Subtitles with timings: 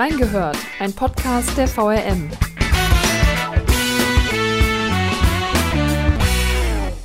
[0.00, 2.30] Reingehört, ein Podcast der VRM.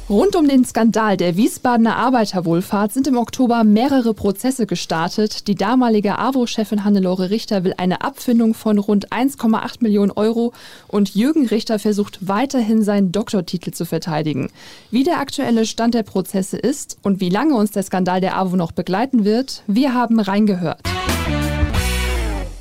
[0.09, 5.49] Rund um den Skandal der Wiesbadener Arbeiterwohlfahrt sind im Oktober mehrere Prozesse gestartet.
[5.49, 10.53] Die damalige AWO-Chefin Hannelore Richter will eine Abfindung von rund 1,8 Millionen Euro
[10.87, 14.51] und Jürgen Richter versucht weiterhin seinen Doktortitel zu verteidigen.
[14.89, 18.55] Wie der aktuelle Stand der Prozesse ist und wie lange uns der Skandal der AWO
[18.55, 20.79] noch begleiten wird, wir haben reingehört.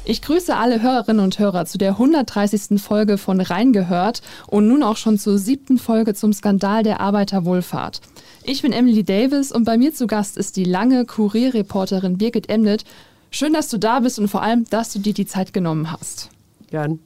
[0.06, 2.78] Ich grüße alle Hörerinnen und Hörer zu der 130.
[2.78, 8.02] Folge von Reingehört und nun auch schon zur siebten Folge zum Skandal der Arbeiterwohlfahrt.
[8.42, 12.84] Ich bin Emily Davis und bei mir zu Gast ist die lange Kurierreporterin Birgit Emnet.
[13.30, 16.28] Schön, dass du da bist und vor allem, dass du dir die Zeit genommen hast.
[16.70, 16.98] Gern.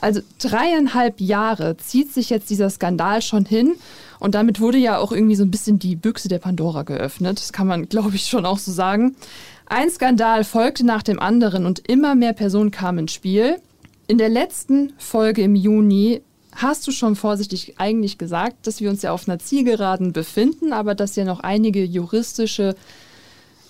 [0.00, 3.74] Also dreieinhalb Jahre zieht sich jetzt dieser Skandal schon hin
[4.20, 7.40] und damit wurde ja auch irgendwie so ein bisschen die Büchse der Pandora geöffnet.
[7.40, 9.16] Das kann man, glaube ich, schon auch so sagen.
[9.70, 13.56] Ein Skandal folgte nach dem anderen und immer mehr Personen kamen ins Spiel.
[14.06, 19.02] In der letzten Folge im Juni hast du schon vorsichtig eigentlich gesagt, dass wir uns
[19.02, 22.76] ja auf einer Zielgeraden befinden, aber dass ja noch einige juristische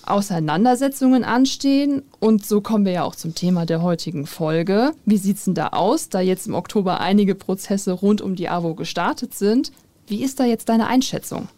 [0.07, 2.03] Auseinandersetzungen anstehen.
[2.21, 4.93] Und so kommen wir ja auch zum Thema der heutigen Folge.
[5.05, 8.49] Wie sieht es denn da aus, da jetzt im Oktober einige Prozesse rund um die
[8.49, 9.73] AWO gestartet sind?
[10.07, 11.49] Wie ist da jetzt deine Einschätzung?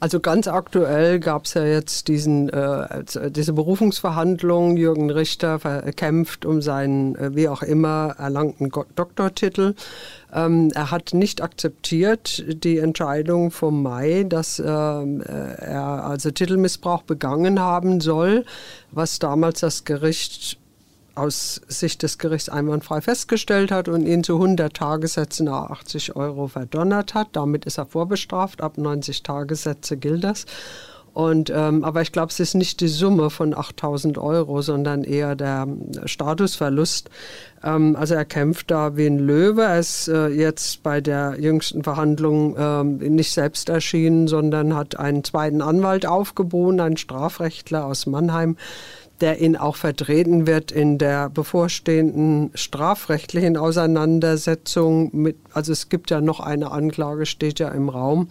[0.00, 4.76] Also ganz aktuell gab es ja jetzt diesen, äh, diese Berufungsverhandlung.
[4.76, 5.58] Jürgen Richter
[5.96, 9.74] kämpft um seinen, äh, wie auch immer, erlangten Doktortitel.
[10.32, 17.02] Ähm, er hat nicht akzeptiert die Entscheidung vom Mai, dass ähm, äh, er also Titelmissbrauch
[17.02, 18.44] begangen haben soll,
[18.92, 20.57] was damals das Gericht
[21.18, 26.48] aus Sicht des Gerichts einwandfrei festgestellt hat und ihn zu 100 Tagessätzen nach 80 Euro
[26.48, 27.28] verdonnert hat.
[27.32, 28.62] Damit ist er vorbestraft.
[28.62, 30.46] Ab 90 Tagessätze gilt das.
[31.18, 35.34] Und, ähm, aber ich glaube, es ist nicht die Summe von 8000 Euro, sondern eher
[35.34, 35.66] der
[36.04, 37.10] Statusverlust.
[37.64, 39.62] Ähm, also er kämpft da wie ein Löwe.
[39.62, 45.24] Er ist äh, jetzt bei der jüngsten Verhandlung ähm, nicht selbst erschienen, sondern hat einen
[45.24, 48.56] zweiten Anwalt aufgeboten, einen Strafrechtler aus Mannheim,
[49.20, 56.20] der ihn auch vertreten wird in der bevorstehenden strafrechtlichen Auseinandersetzung mit, also es gibt ja
[56.20, 58.28] noch eine Anklage, steht ja im Raum,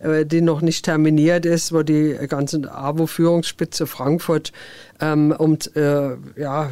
[0.00, 4.52] äh, die noch nicht terminiert ist, wo die ganze AWO-Führungsspitze Frankfurt
[5.00, 6.70] ähm, um, äh, ja,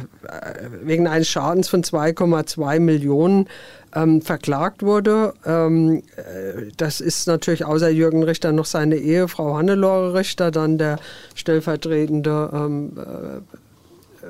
[0.81, 3.47] wegen eines Schadens von 2,2 Millionen
[3.95, 5.33] ähm, verklagt wurde.
[5.45, 10.99] Ähm, äh, das ist natürlich außer Jürgen Richter noch seine Ehefrau Hannelore Richter, dann der
[11.35, 13.57] stellvertretende ähm, äh,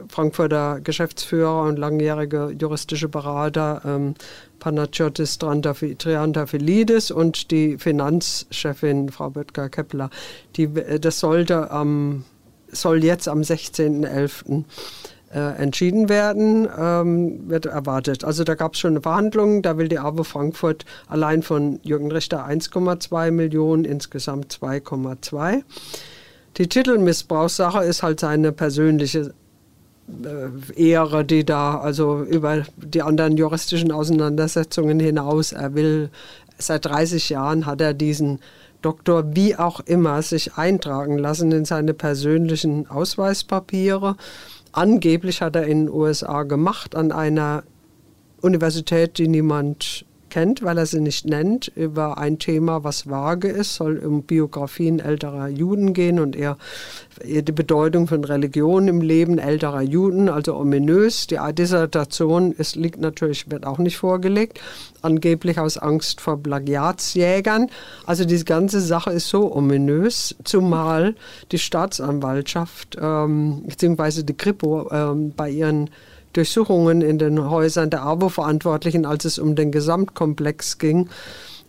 [0.07, 4.13] Frankfurter Geschäftsführer und langjährige juristische Berater ähm,
[4.59, 10.09] Panagiotis Triantafilidis und die Finanzchefin Frau Böttger-Kepler.
[10.57, 12.23] Äh, das sollte ähm,
[12.71, 14.63] soll jetzt am 16.11 äh,
[15.37, 18.23] entschieden werden, ähm, wird erwartet.
[18.23, 22.11] Also da gab es schon eine Verhandlung, da will die AWO Frankfurt allein von Jürgen
[22.11, 25.63] Richter 1,2 Millionen, insgesamt 2,2.
[26.57, 29.33] Die Titelmissbrauchssache ist halt seine persönliche
[30.09, 36.09] äh, Ehre, die da also über die anderen juristischen Auseinandersetzungen hinaus, er will,
[36.57, 38.39] seit 30 Jahren hat er diesen
[38.81, 44.15] Doktor wie auch immer sich eintragen lassen in seine persönlichen Ausweispapiere.
[44.71, 47.63] Angeblich hat er in den USA gemacht an einer
[48.41, 53.75] Universität, die niemand kennt, weil er sie nicht nennt, über ein Thema, was vage ist,
[53.75, 56.57] soll um Biografien älterer Juden gehen und eher
[57.23, 61.27] die Bedeutung von Religion im Leben älterer Juden, also ominös.
[61.27, 64.59] Die Dissertation ist, liegt natürlich, wird auch nicht vorgelegt,
[65.01, 67.67] angeblich aus Angst vor Plagiatsjägern.
[68.05, 71.15] Also diese ganze Sache ist so ominös, zumal
[71.51, 74.23] die Staatsanwaltschaft ähm, bzw.
[74.23, 75.89] die Kripo ähm, bei ihren
[76.33, 81.09] Durchsuchungen in den Häusern der AWO-Verantwortlichen, als es um den Gesamtkomplex ging.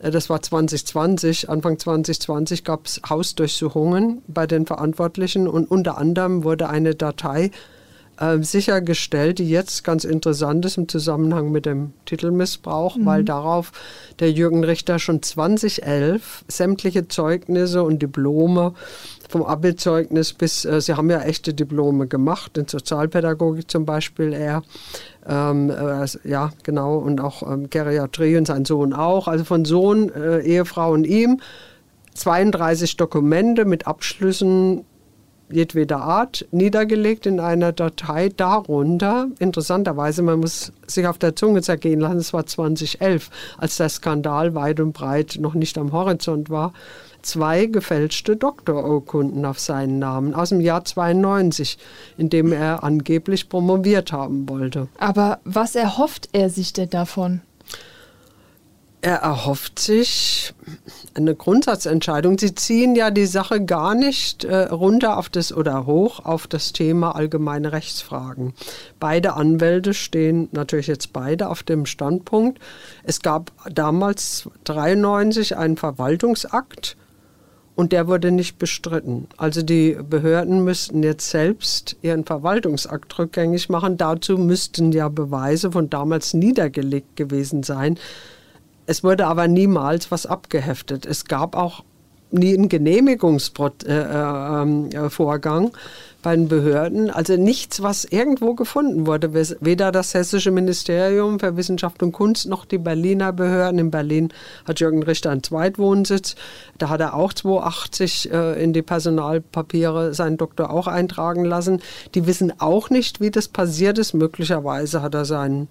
[0.00, 1.48] Äh, das war 2020.
[1.48, 7.50] Anfang 2020 gab es Hausdurchsuchungen bei den Verantwortlichen und unter anderem wurde eine Datei
[8.20, 13.06] äh, sichergestellt, die jetzt ganz interessant ist im Zusammenhang mit dem Titelmissbrauch, mhm.
[13.06, 13.72] weil darauf
[14.20, 18.75] der Jürgen Richter schon 2011 sämtliche Zeugnisse und Diplome
[19.31, 24.62] vom Abi-Zeugnis bis, äh, Sie haben ja echte Diplome gemacht, in Sozialpädagogik zum Beispiel er.
[25.26, 29.28] Ähm, äh, ja, genau, und auch ähm, Geriatrie und sein Sohn auch.
[29.28, 31.40] Also von Sohn, äh, Ehefrau und ihm
[32.14, 34.84] 32 Dokumente mit Abschlüssen
[35.52, 38.29] jedweder Art niedergelegt in einer Datei.
[38.29, 43.88] Darunter, interessanterweise, man muss sich auf der Zunge zergehen lassen, es war 2011, als der
[43.88, 46.73] Skandal weit und breit noch nicht am Horizont war,
[47.23, 51.79] zwei gefälschte Doktorurkunden auf seinen Namen aus dem Jahr 92,
[52.17, 54.88] in dem er angeblich promoviert haben wollte.
[54.99, 57.43] Aber was erhofft er sich denn davon?
[59.02, 60.52] Er erhofft sich
[61.14, 62.38] eine Grundsatzentscheidung.
[62.38, 66.75] Sie ziehen ja die Sache gar nicht äh, runter auf das oder hoch auf das
[66.75, 68.52] Thema allgemeine Rechtsfragen.
[68.99, 72.58] Beide Anwälte stehen natürlich jetzt beide auf dem Standpunkt.
[73.02, 76.99] Es gab damals 93 einen Verwaltungsakt
[77.76, 79.29] und der wurde nicht bestritten.
[79.38, 83.97] Also die Behörden müssten jetzt selbst ihren Verwaltungsakt rückgängig machen.
[83.97, 87.99] Dazu müssten ja Beweise von damals niedergelegt gewesen sein.
[88.90, 91.06] Es wurde aber niemals was abgeheftet.
[91.06, 91.84] Es gab auch
[92.32, 95.70] nie einen Genehmigungsvorgang äh, äh, ähm,
[96.22, 97.08] bei den Behörden.
[97.08, 99.32] Also nichts, was irgendwo gefunden wurde.
[99.60, 103.78] Weder das Hessische Ministerium für Wissenschaft und Kunst noch die Berliner Behörden.
[103.78, 104.32] In Berlin
[104.64, 106.34] hat Jürgen Richter einen Zweitwohnsitz.
[106.76, 111.81] Da hat er auch 280 äh, in die Personalpapiere seinen Doktor auch eintragen lassen.
[112.16, 114.14] Die wissen auch nicht, wie das passiert ist.
[114.14, 115.69] Möglicherweise hat er seinen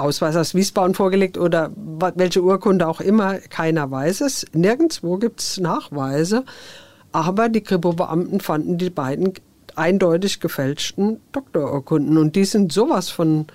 [0.00, 1.70] Ausweis aus Wiesbaden vorgelegt oder
[2.14, 4.46] welche Urkunde auch immer, keiner weiß es.
[4.52, 6.44] Nirgendwo gibt es Nachweise.
[7.12, 9.34] Aber die Kripo-Beamten fanden die beiden
[9.74, 12.18] eindeutig gefälschten Doktorurkunden.
[12.18, 13.46] Und die sind sowas von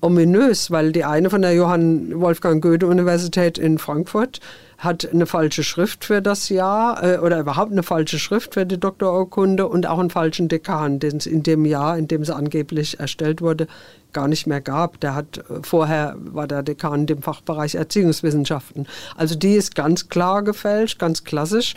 [0.00, 4.40] ominös, weil die eine von der Johann Wolfgang Goethe Universität in Frankfurt
[4.78, 8.80] hat eine falsche Schrift für das Jahr äh, oder überhaupt eine falsche Schrift für die
[8.80, 12.98] Doktorurkunde und auch einen falschen Dekan, den es in dem Jahr, in dem sie angeblich
[12.98, 13.66] erstellt wurde,
[14.14, 14.98] gar nicht mehr gab.
[15.00, 18.86] Der hat äh, vorher war der Dekan im Fachbereich Erziehungswissenschaften.
[19.16, 21.74] Also die ist ganz klar gefälscht, ganz klassisch.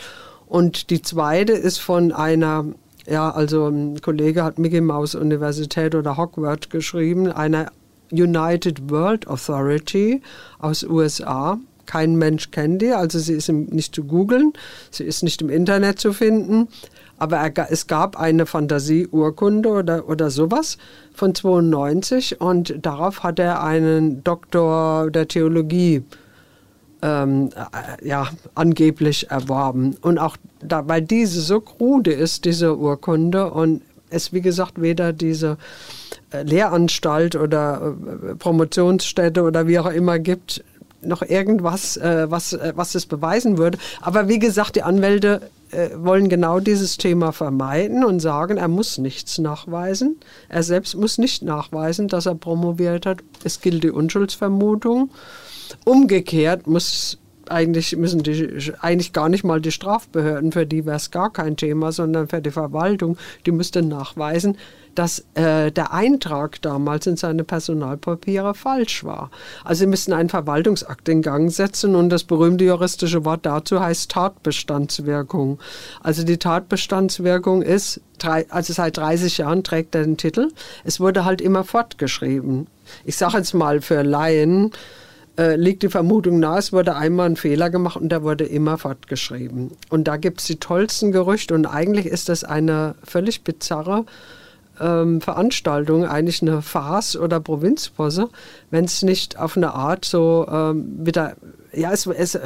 [0.48, 2.66] Und die zweite ist von einer
[3.06, 7.70] ja, also ein Kollege hat Mickey Mouse Universität oder Hogwarts geschrieben, einer
[8.12, 10.22] United World Authority
[10.60, 11.60] aus USA.
[11.86, 14.54] Kein Mensch kennt die, also sie ist nicht zu googeln,
[14.90, 16.70] sie ist nicht im Internet zu finden.
[17.18, 20.78] Aber er, es gab eine Fantasieurkunde oder, oder sowas
[21.14, 26.04] von 92 und darauf hat er einen Doktor der Theologie
[27.04, 29.96] ähm, äh, ja, angeblich erworben.
[30.02, 33.82] Und auch da, weil diese so krude ist, diese Urkunde, und
[34.14, 35.58] es wie gesagt weder diese
[36.32, 37.96] äh, Lehranstalt oder
[38.32, 40.64] äh, Promotionsstätte oder wie auch immer gibt,
[41.02, 43.78] noch irgendwas, äh, was, was es beweisen würde.
[44.02, 45.42] Aber wie gesagt, die Anwälte
[45.96, 50.18] wollen genau dieses Thema vermeiden und sagen, er muss nichts nachweisen.
[50.48, 53.24] Er selbst muss nicht nachweisen, dass er promoviert hat.
[53.44, 55.10] Es gilt die Unschuldsvermutung.
[55.84, 57.18] Umgekehrt muss
[57.54, 61.56] eigentlich müssen die eigentlich gar nicht mal die Strafbehörden, für die wäre es gar kein
[61.56, 64.58] Thema, sondern für die Verwaltung, die müsste nachweisen,
[64.96, 69.32] dass äh, der Eintrag damals in seine Personalpapiere falsch war.
[69.64, 74.12] Also sie müssen einen Verwaltungsakt in Gang setzen und das berühmte juristische Wort dazu heißt
[74.12, 75.60] Tatbestandswirkung.
[76.02, 78.02] Also die Tatbestandswirkung ist,
[78.50, 80.50] also seit 30 Jahren trägt er den Titel.
[80.84, 82.68] Es wurde halt immer fortgeschrieben.
[83.06, 84.72] Ich sage jetzt mal für Laien,
[85.38, 88.78] äh, liegt die Vermutung nahe, es wurde einmal ein Fehler gemacht und der wurde immer
[88.78, 89.72] fortgeschrieben.
[89.90, 94.06] Und da gibt es die tollsten Gerüchte und eigentlich ist das eine völlig bizarre
[94.80, 98.30] ähm, Veranstaltung, eigentlich eine Farce oder Provinzposse,
[98.70, 101.36] wenn es nicht auf eine Art so ähm, wieder
[101.76, 102.40] ja, es, es,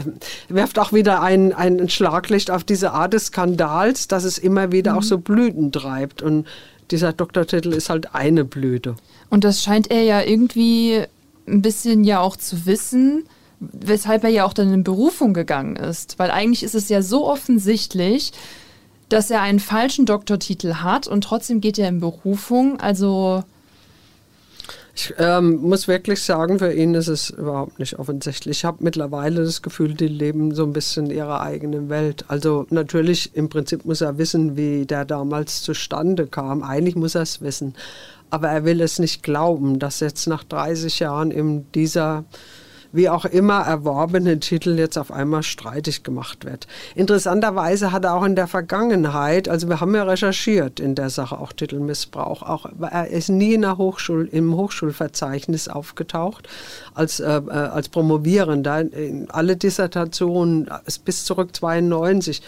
[0.48, 4.94] wirft auch wieder ein, ein Schlaglicht auf diese Art des Skandals, dass es immer wieder
[4.94, 4.98] mhm.
[5.00, 6.22] auch so Blüten treibt.
[6.22, 6.48] Und
[6.92, 8.96] dieser Doktortitel ist halt eine Blüte.
[9.30, 11.04] Und das scheint er ja irgendwie
[11.48, 13.24] ein bisschen ja auch zu wissen,
[13.60, 16.20] weshalb er ja auch dann in Berufung gegangen ist.
[16.20, 18.32] Weil eigentlich ist es ja so offensichtlich,
[19.10, 22.80] dass er einen falschen Doktortitel hat und trotzdem geht er in Berufung.
[22.80, 23.44] Also.
[24.94, 28.58] Ich ähm, muss wirklich sagen, für ihn ist es überhaupt nicht offensichtlich.
[28.58, 32.26] Ich habe mittlerweile das Gefühl, die leben so ein bisschen in ihrer eigenen Welt.
[32.30, 36.64] Also natürlich, im Prinzip muss er wissen, wie der damals zustande kam.
[36.64, 37.76] Eigentlich muss er es wissen
[38.30, 42.26] aber er will es nicht glauben, dass jetzt nach 30 Jahren in dieser
[42.92, 46.68] wie auch immer erworbene Titel jetzt auf einmal streitig gemacht wird.
[46.96, 51.40] Interessanterweise hat er auch in der Vergangenheit, also wir haben ja recherchiert in der Sache
[51.40, 56.48] auch Titelmissbrauch, auch er ist nie in der Hochschul, im Hochschulverzeichnis aufgetaucht
[56.94, 58.86] als, äh, äh als Promovierender.
[59.30, 60.70] Alle Dissertationen
[61.06, 62.42] bis zurück 92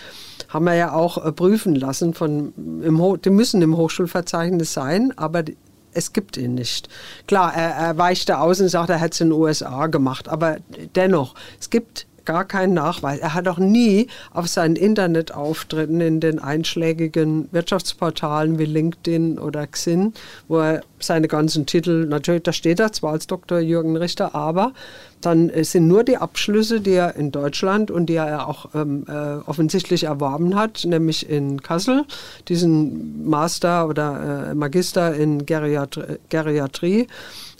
[0.47, 5.43] haben wir ja auch äh, prüfen lassen von im, die müssen im Hochschulverzeichnis sein, aber
[5.43, 5.57] die,
[5.93, 6.89] es gibt ihn nicht.
[7.27, 10.57] Klar, er, er weichte aus und sagt, er hätte es in den USA gemacht, aber
[10.95, 13.17] dennoch, es gibt gar keinen Nachweis.
[13.21, 20.13] Er hat auch nie auf seinen Internetauftritten in den einschlägigen Wirtschaftsportalen wie LinkedIn oder Xin,
[20.47, 23.57] wo er seine ganzen Titel, natürlich, da steht er zwar als Dr.
[23.57, 24.73] Jürgen Richter, aber
[25.21, 29.37] dann sind nur die Abschlüsse, die er in Deutschland und die er auch ähm, äh,
[29.49, 32.05] offensichtlich erworben hat, nämlich in Kassel,
[32.47, 37.07] diesen Master oder äh, Magister in Geriatrie, Geriatrie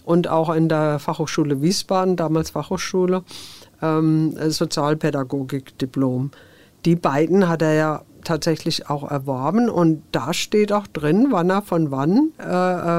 [0.05, 3.23] und auch in der Fachhochschule Wiesbaden, damals Fachhochschule,
[3.81, 6.31] ähm, Sozialpädagogik-Diplom.
[6.85, 11.61] Die beiden hat er ja tatsächlich auch erworben und da steht auch drin, wann er
[11.61, 12.43] von wann, äh,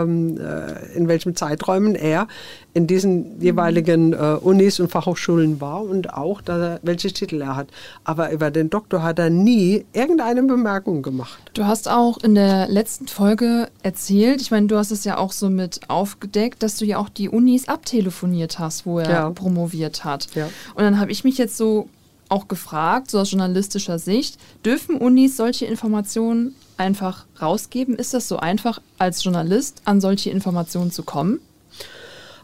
[0.03, 2.27] ähm, äh, in welchen Zeiträumen er
[2.73, 7.69] in diesen jeweiligen äh, Unis und Fachhochschulen war und auch, er, welche Titel er hat.
[8.05, 11.51] Aber über den Doktor hat er nie irgendeine Bemerkung gemacht.
[11.55, 15.33] Du hast auch in der letzten Folge erzählt, ich meine, du hast es ja auch
[15.33, 19.31] so mit aufgedeckt, dass du ja auch die Unis abtelefoniert hast, wo er ja.
[19.31, 20.29] promoviert hat.
[20.35, 20.49] Ja.
[20.75, 21.89] Und dann habe ich mich jetzt so
[22.31, 27.97] auch gefragt, so aus journalistischer Sicht, dürfen Unis solche Informationen einfach rausgeben?
[27.97, 31.41] Ist das so einfach, als Journalist an solche Informationen zu kommen?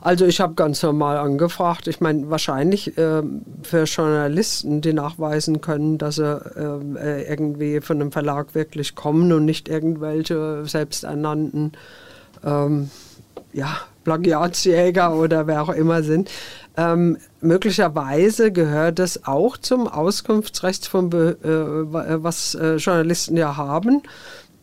[0.01, 1.89] Also ich habe ganz normal angefragt.
[1.89, 3.23] Ich meine, wahrscheinlich äh,
[3.63, 9.47] für Journalisten, die nachweisen können, dass sie äh, irgendwie von einem Verlag wirklich kommen und
[9.47, 11.73] nicht irgendwelche selbsternannten
[12.45, 12.91] ähm,
[13.57, 16.31] ja, Plagiatsjäger oder wer auch immer sind.
[16.77, 24.03] Ähm, möglicherweise gehört es auch zum Auskunftsrecht, von Be äh, was äh, Journalisten ja haben.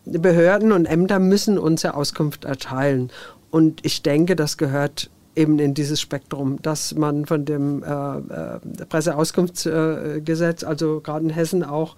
[0.05, 3.09] Behörden und Ämter müssen uns ja Auskunft erteilen.
[3.49, 8.85] Und ich denke, das gehört eben in dieses Spektrum, dass man von dem äh, äh
[8.87, 11.95] Presseauskunftsgesetz, also gerade in Hessen auch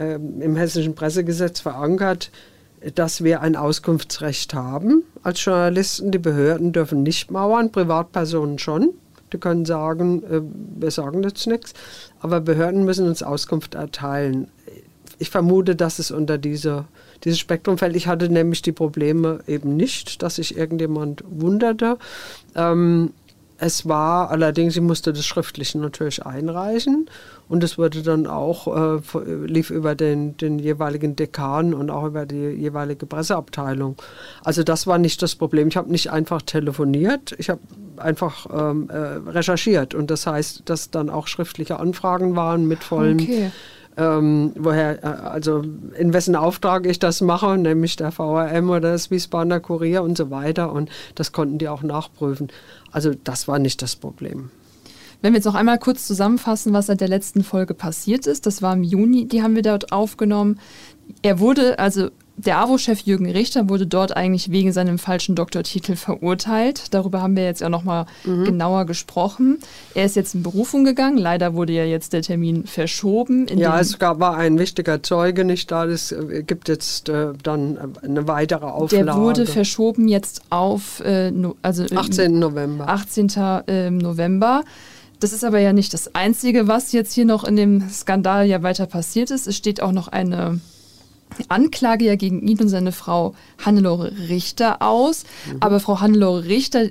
[0.00, 2.32] ähm, im hessischen Pressegesetz verankert,
[2.94, 6.10] dass wir ein Auskunftsrecht haben als Journalisten.
[6.10, 8.90] Die Behörden dürfen nicht mauern, Privatpersonen schon.
[9.32, 10.40] Die können sagen, äh,
[10.80, 11.74] wir sagen jetzt nichts.
[12.20, 14.48] Aber Behörden müssen uns Auskunft erteilen.
[15.18, 16.84] Ich vermute, dass es unter diese,
[17.24, 17.96] dieses Spektrum fällt.
[17.96, 21.98] Ich hatte nämlich die Probleme eben nicht, dass sich irgendjemand wunderte.
[22.54, 23.12] Ähm,
[23.58, 27.10] es war allerdings, ich musste das schriftlich natürlich einreichen
[27.48, 29.00] und es wurde dann auch, äh,
[29.46, 33.96] lief über den, den jeweiligen Dekan und auch über die jeweilige Presseabteilung.
[34.44, 35.68] Also das war nicht das Problem.
[35.68, 37.60] Ich habe nicht einfach telefoniert, ich habe
[37.96, 38.96] einfach ähm, äh,
[39.28, 43.50] recherchiert und das heißt, dass dann auch schriftliche Anfragen waren mit vollen okay
[43.98, 45.62] ähm, woher, äh, also
[45.98, 50.30] in wessen Auftrag ich das mache, nämlich der VRM oder das Wiesbadener Kurier und so
[50.30, 50.72] weiter.
[50.72, 52.48] Und das konnten die auch nachprüfen.
[52.92, 54.50] Also das war nicht das Problem.
[55.20, 58.62] Wenn wir jetzt noch einmal kurz zusammenfassen, was seit der letzten Folge passiert ist, das
[58.62, 60.60] war im Juni, die haben wir dort aufgenommen.
[61.22, 66.94] Er wurde, also der AWO-Chef Jürgen Richter wurde dort eigentlich wegen seinem falschen Doktortitel verurteilt.
[66.94, 68.44] Darüber haben wir jetzt ja nochmal mhm.
[68.44, 69.58] genauer gesprochen.
[69.94, 71.18] Er ist jetzt in Berufung gegangen.
[71.18, 73.46] Leider wurde ja jetzt der Termin verschoben.
[73.56, 75.84] ja, es gab, war ein wichtiger Zeuge nicht da.
[75.84, 79.04] Es äh, gibt jetzt äh, dann eine weitere Auflage.
[79.04, 82.38] Der wurde verschoben jetzt auf äh, no, also 18.
[82.38, 82.88] November.
[82.88, 83.28] 18.
[83.66, 84.62] Äh, November.
[85.18, 88.62] Das ist aber ja nicht das Einzige, was jetzt hier noch in dem Skandal ja
[88.62, 89.48] weiter passiert ist.
[89.48, 90.60] Es steht auch noch eine
[91.48, 95.24] Anklage ja gegen ihn und seine Frau Hannelore Richter aus.
[95.46, 95.56] Mhm.
[95.60, 96.88] Aber Frau Hannelore Richter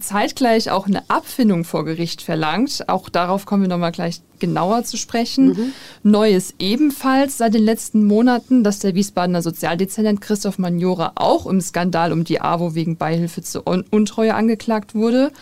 [0.00, 2.88] zeitgleich auch eine Abfindung vor Gericht verlangt.
[2.88, 5.48] Auch darauf kommen wir nochmal gleich genauer zu sprechen.
[5.48, 5.72] Mhm.
[6.02, 12.12] Neues ebenfalls seit den letzten Monaten, dass der Wiesbadener Sozialdezernent Christoph Magnora auch im Skandal
[12.12, 15.32] um die AWO wegen Beihilfe zur Untreue angeklagt wurde.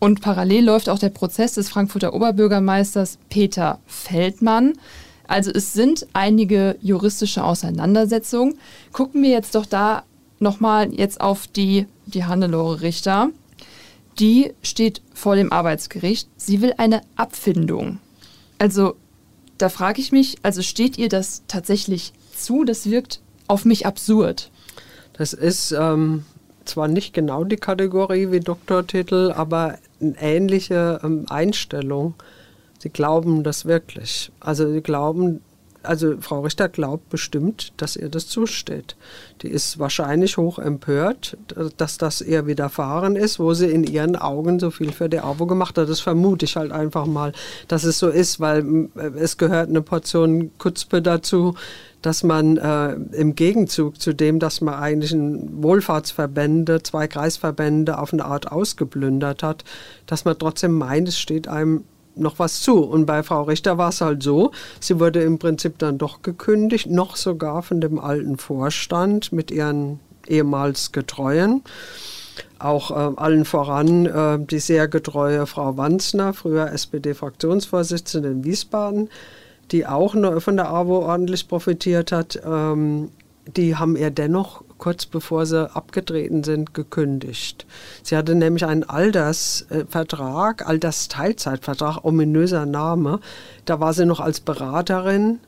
[0.00, 4.74] Und parallel läuft auch der Prozess des Frankfurter Oberbürgermeisters Peter Feldmann.
[5.28, 8.58] Also es sind einige juristische Auseinandersetzungen.
[8.92, 10.02] Gucken wir jetzt doch da
[10.40, 13.30] nochmal jetzt auf die, die Hannelore Richter.
[14.18, 16.28] Die steht vor dem Arbeitsgericht.
[16.36, 17.98] Sie will eine Abfindung.
[18.58, 18.96] Also
[19.58, 22.64] da frage ich mich, also steht ihr das tatsächlich zu?
[22.64, 24.50] Das wirkt auf mich absurd.
[25.12, 26.24] Das ist ähm,
[26.64, 32.14] zwar nicht genau die Kategorie wie Doktortitel, aber eine ähnliche ähm, Einstellung.
[32.78, 34.30] Sie glauben das wirklich.
[34.40, 35.40] Also sie glauben,
[35.82, 38.96] also Frau Richter glaubt bestimmt, dass ihr das zusteht.
[39.42, 41.36] Die ist wahrscheinlich hoch empört,
[41.76, 45.46] dass das ihr widerfahren ist, wo sie in ihren Augen so viel für die AWO
[45.46, 45.88] gemacht hat.
[45.88, 47.32] Das vermute ich halt einfach mal,
[47.68, 51.54] dass es so ist, weil es gehört eine Portion Kutzpe dazu,
[52.02, 58.24] dass man äh, im Gegenzug zu dem, dass man eigentlich Wohlfahrtsverbände, zwei Kreisverbände auf eine
[58.24, 59.64] Art ausgeplündert hat,
[60.06, 61.84] dass man trotzdem meint, es steht einem
[62.18, 62.78] noch was zu.
[62.78, 66.88] Und bei Frau Richter war es halt so, sie wurde im Prinzip dann doch gekündigt,
[66.88, 71.62] noch sogar von dem alten Vorstand mit ihren ehemals Getreuen.
[72.58, 79.08] auch äh, allen voran äh, die sehr getreue Frau Wanzner, früher SPD-Fraktionsvorsitzende in Wiesbaden,
[79.70, 82.40] die auch von der AWO ordentlich profitiert hat.
[82.44, 83.10] Ähm,
[83.56, 87.66] die haben ihr dennoch kurz bevor sie abgetreten sind, gekündigt.
[88.02, 93.20] Sie hatte nämlich einen Altersvertrag, Altersteilzeitvertrag, ominöser Name.
[93.64, 95.40] Da war sie noch als Beraterin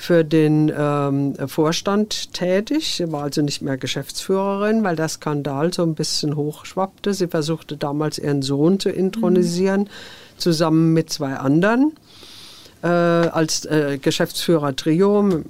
[0.00, 2.94] für den ähm, Vorstand tätig.
[2.96, 7.12] Sie war also nicht mehr Geschäftsführerin, weil der Skandal so ein bisschen hochschwappte.
[7.12, 9.88] Sie versuchte damals ihren Sohn zu intronisieren, mhm.
[10.38, 11.92] zusammen mit zwei anderen
[12.82, 15.42] äh, als äh, Geschäftsführer Trio,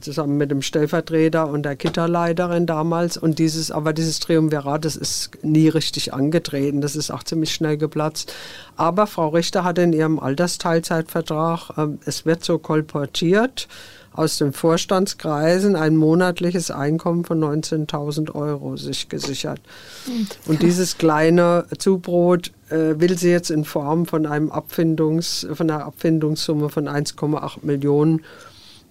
[0.00, 3.16] zusammen mit dem Stellvertreter und der Kitterleiterin damals.
[3.16, 6.80] Und dieses, aber dieses Triumvirat, das ist nie richtig angetreten.
[6.80, 8.34] Das ist auch ziemlich schnell geplatzt.
[8.76, 13.68] Aber Frau Richter hatte in ihrem Altersteilzeitvertrag, äh, es wird so kolportiert,
[14.14, 19.60] aus den Vorstandskreisen ein monatliches Einkommen von 19.000 Euro sich gesichert.
[20.46, 25.84] Und dieses kleine Zubrot äh, will sie jetzt in Form von einem Abfindungs, von einer
[25.84, 28.22] Abfindungssumme von 1,8 Millionen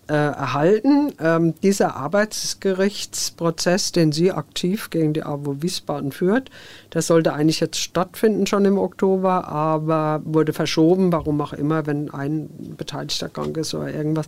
[0.07, 1.13] äh, erhalten.
[1.19, 6.49] Ähm, dieser Arbeitsgerichtsprozess, den sie aktiv gegen die AWO Wiesbaden führt,
[6.93, 12.13] der sollte eigentlich jetzt stattfinden schon im Oktober, aber wurde verschoben, warum auch immer, wenn
[12.13, 14.27] ein Beteiligter krank ist oder irgendwas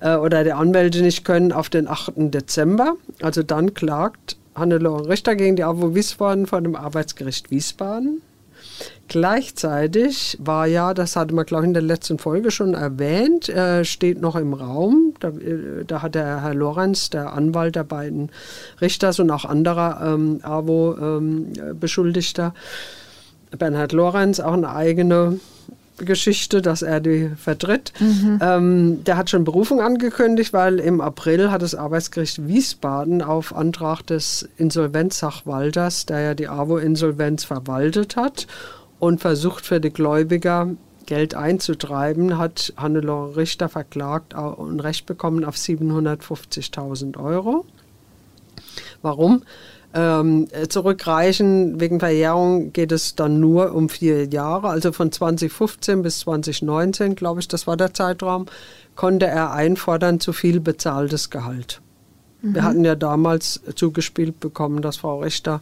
[0.00, 2.12] äh, oder die Anwälte nicht können, auf den 8.
[2.16, 2.94] Dezember.
[3.20, 8.22] Also dann klagt Hannelore Richter gegen die AWO Wiesbaden vor dem Arbeitsgericht Wiesbaden.
[9.10, 13.84] Gleichzeitig war ja, das hatte man, glaube ich, in der letzten Folge schon erwähnt, äh,
[13.84, 15.14] steht noch im Raum.
[15.18, 18.30] Da, äh, da, hat der Herr Lorenz, der Anwalt der beiden
[18.80, 22.54] Richters und auch anderer ähm, AWO-Beschuldigter,
[23.50, 25.40] ähm, Bernhard Lorenz, auch eine eigene
[25.96, 27.92] Geschichte, dass er die vertritt.
[27.98, 28.38] Mhm.
[28.40, 34.02] Ähm, der hat schon Berufung angekündigt, weil im April hat das Arbeitsgericht Wiesbaden auf Antrag
[34.02, 38.46] des Insolvenzsachwalters, der ja die AWO-Insolvenz verwaltet hat,
[39.00, 40.68] und versucht für die Gläubiger
[41.06, 47.64] Geld einzutreiben, hat Hannelore Richter verklagt und Recht bekommen auf 750.000 Euro.
[49.02, 49.42] Warum?
[49.92, 56.20] Ähm, zurückreichen wegen Verjährung geht es dann nur um vier Jahre, also von 2015 bis
[56.20, 58.46] 2019, glaube ich, das war der Zeitraum,
[58.94, 61.80] konnte er einfordern zu viel bezahltes Gehalt.
[62.40, 62.54] Mhm.
[62.54, 65.60] Wir hatten ja damals zugespielt bekommen, dass Frau Richter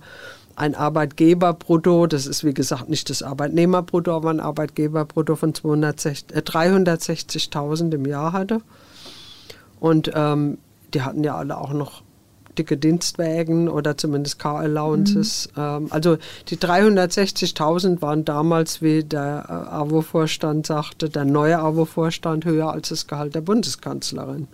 [0.59, 6.41] ein Arbeitgeberbrutto, das ist wie gesagt nicht das Arbeitnehmerbrutto, aber ein Arbeitgeberbrutto von 260, äh,
[6.41, 8.61] 360.000 im Jahr hatte.
[9.79, 10.59] Und ähm,
[10.93, 12.03] die hatten ja alle auch noch
[12.59, 15.49] dicke Dienstwägen oder zumindest Car-Allowances.
[15.55, 15.63] Mhm.
[15.63, 22.73] Ähm, also die 360.000 waren damals, wie der äh, AWO-Vorstand sagte, der neue AWO-Vorstand höher
[22.73, 24.49] als das Gehalt der Bundeskanzlerin.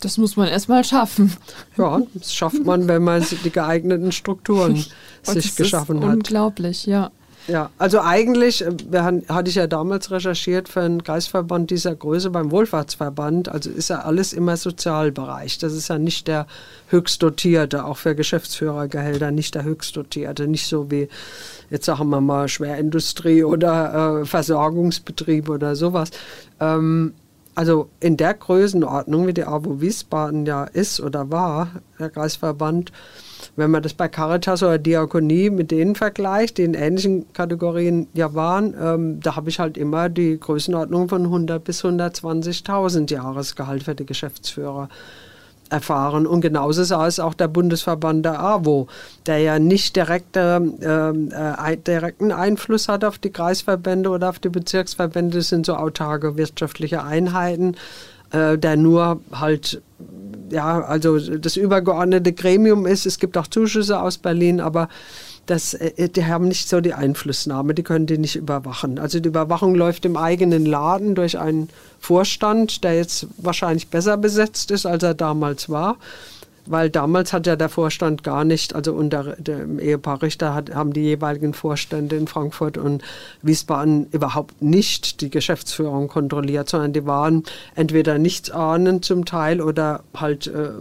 [0.00, 1.36] Das muss man erstmal schaffen.
[1.76, 4.84] Ja, das schafft man, wenn man die geeigneten Strukturen
[5.22, 6.14] sich geschaffen hat.
[6.14, 7.10] Unglaublich, ja.
[7.48, 12.30] Ja, also eigentlich äh, haben, hatte ich ja damals recherchiert für einen Kreisverband dieser Größe
[12.30, 13.48] beim Wohlfahrtsverband.
[13.48, 15.58] Also ist ja alles immer Sozialbereich.
[15.58, 16.46] Das ist ja nicht der
[16.88, 20.46] höchstdotierte, auch für Geschäftsführergehälter nicht der höchstdotierte.
[20.46, 21.08] Nicht so wie,
[21.70, 26.10] jetzt sagen wir mal, Schwerindustrie oder äh, Versorgungsbetrieb oder sowas.
[26.60, 27.14] Ähm,
[27.54, 32.92] also in der Größenordnung, wie die AWO Wiesbaden ja ist oder war, der Kreisverband,
[33.56, 38.34] wenn man das bei Caritas oder Diakonie mit denen vergleicht, die in ähnlichen Kategorien ja
[38.34, 43.94] waren, ähm, da habe ich halt immer die Größenordnung von 100 bis 120.000 Jahresgehalt für
[43.94, 44.88] die Geschäftsführer
[45.70, 46.26] erfahren.
[46.26, 48.88] Und genauso sah es auch der Bundesverband der AWO,
[49.26, 54.48] der ja nicht direkte, ähm, äh, direkten Einfluss hat auf die Kreisverbände oder auf die
[54.48, 55.38] Bezirksverbände.
[55.38, 57.76] Das sind so autarke wirtschaftliche Einheiten,
[58.32, 59.80] äh, der nur halt
[60.50, 63.06] ja, also das übergeordnete Gremium ist.
[63.06, 64.88] Es gibt auch Zuschüsse aus Berlin, aber
[65.50, 68.98] das, äh, die haben nicht so die Einflussnahme, die können die nicht überwachen.
[68.98, 74.70] Also die Überwachung läuft im eigenen Laden durch einen Vorstand, der jetzt wahrscheinlich besser besetzt
[74.70, 75.96] ist, als er damals war
[76.70, 80.92] weil damals hat ja der Vorstand gar nicht, also unter dem Ehepaar Richter hat, haben
[80.92, 83.02] die jeweiligen Vorstände in Frankfurt und
[83.42, 87.42] Wiesbaden überhaupt nicht die Geschäftsführung kontrolliert, sondern die waren
[87.74, 90.72] entweder nichtsahnend zum Teil oder halt äh, äh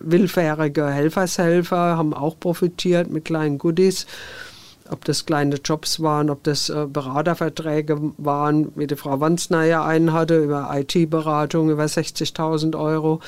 [0.00, 4.06] willfährige Helfershelfer, haben auch profitiert mit kleinen Goodies.
[4.88, 9.84] Ob das kleine Jobs waren, ob das äh, Beraterverträge waren, wie die Frau Wanzner ja
[9.84, 13.20] einen hatte, über IT-Beratung über 60.000 Euro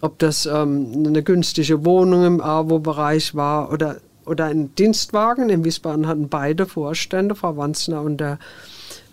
[0.00, 5.50] ob das ähm, eine günstige Wohnung im AWO-Bereich war oder, oder ein Dienstwagen.
[5.50, 8.38] In Wiesbaden hatten beide Vorstände, Frau Wanzner und der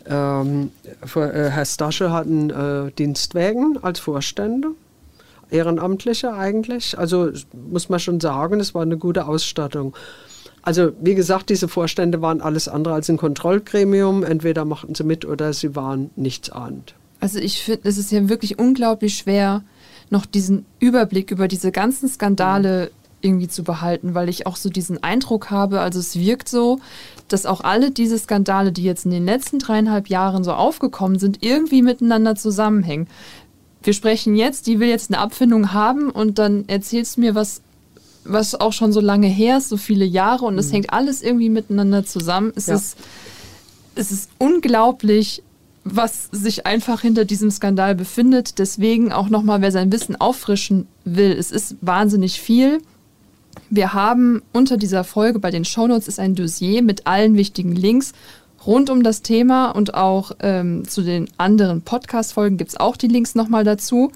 [0.06, 0.72] ähm,
[1.16, 4.70] äh, Herr Stasche hatten äh, Dienstwagen als Vorstände.
[5.50, 6.98] Ehrenamtliche eigentlich.
[6.98, 7.30] Also
[7.70, 9.96] muss man schon sagen, es war eine gute Ausstattung.
[10.62, 14.24] also wie gesagt, diese Vorstände waren alles andere als ein Kontrollgremium.
[14.24, 16.96] Entweder machten sie mit oder sie waren nichts ahnt.
[17.20, 19.64] Also ich finde, es ist ja wirklich unglaublich schwer,
[20.10, 22.92] noch diesen Überblick über diese ganzen Skandale
[23.22, 26.80] irgendwie zu behalten, weil ich auch so diesen Eindruck habe, also es wirkt so,
[27.28, 31.44] dass auch alle diese Skandale, die jetzt in den letzten dreieinhalb Jahren so aufgekommen sind,
[31.44, 33.08] irgendwie miteinander zusammenhängen.
[33.82, 37.62] Wir sprechen jetzt, die will jetzt eine Abfindung haben und dann erzählst du mir was,
[38.24, 40.74] was auch schon so lange her ist, so viele Jahre und es mhm.
[40.74, 42.54] hängt alles irgendwie miteinander zusammen.
[42.56, 42.76] Es, ja.
[42.76, 42.98] ist,
[43.96, 45.42] es ist unglaublich,
[45.96, 48.60] was sich einfach hinter diesem Skandal befindet.
[48.60, 52.80] Deswegen auch nochmal, wer sein Wissen auffrischen will, es ist wahnsinnig viel.
[53.70, 58.14] Wir haben unter dieser Folge bei den Shownotes ist ein Dossier mit allen wichtigen Links
[58.66, 63.08] rund um das Thema und auch ähm, zu den anderen Podcast-Folgen gibt es auch die
[63.08, 64.12] Links nochmal dazu.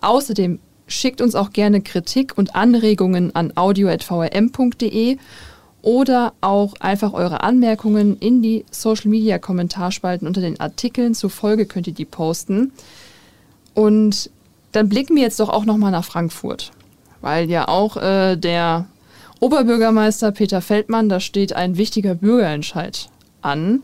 [0.00, 5.18] Außerdem schickt uns auch gerne Kritik und Anregungen an audio.vrm.de
[5.82, 11.66] oder auch einfach eure Anmerkungen in die Social Media Kommentarspalten unter den Artikeln zur Folge
[11.66, 12.72] könnt ihr die posten.
[13.74, 14.30] Und
[14.72, 16.72] dann blicken wir jetzt doch auch nochmal nach Frankfurt,
[17.20, 18.86] weil ja auch äh, der
[19.40, 23.08] Oberbürgermeister Peter Feldmann, da steht ein wichtiger Bürgerentscheid
[23.40, 23.82] an.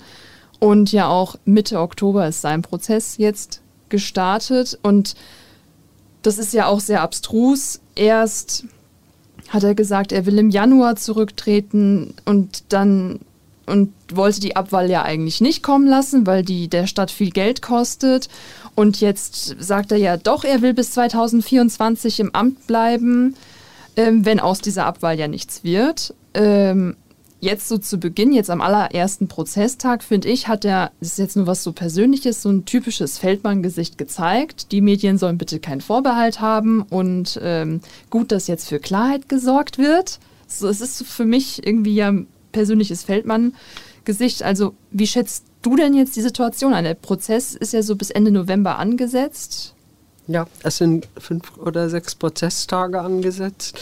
[0.59, 4.79] Und ja auch Mitte Oktober ist sein Prozess jetzt gestartet.
[4.83, 5.15] Und
[6.23, 7.81] das ist ja auch sehr abstrus.
[7.95, 8.65] Erst
[9.55, 13.21] hat er gesagt, er will im Januar zurücktreten und dann
[13.67, 17.63] und wollte die Abwahl ja eigentlich nicht kommen lassen, weil die der Stadt viel Geld
[17.63, 18.29] kostet.
[18.75, 23.37] Und jetzt sagt er ja doch, er will bis 2024 im Amt bleiben,
[23.97, 26.13] ähm, wenn aus dieser Abwahl ja nichts wird.
[26.35, 26.97] Ähm,
[27.45, 31.37] jetzt so zu Beginn, jetzt am allerersten Prozesstag, finde ich, hat er, das ist jetzt
[31.37, 34.73] nur was so Persönliches, so ein typisches Feldmann-Gesicht gezeigt.
[34.73, 37.81] Die Medien sollen bitte keinen Vorbehalt haben und ähm,
[38.11, 40.19] gut, dass jetzt für Klarheit gesorgt wird.
[40.49, 44.43] So, es ist für mich irgendwie ja ein persönliches Feldmann-Gesicht.
[44.43, 46.85] Also, wie schätzt du denn jetzt die Situation ein?
[46.85, 49.75] Der Prozess ist ja so bis Ende November angesetzt.
[50.27, 53.79] Ja, es sind fünf oder sechs Prozesstage angesetzt.